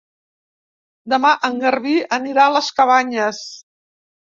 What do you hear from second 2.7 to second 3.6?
Cabanyes.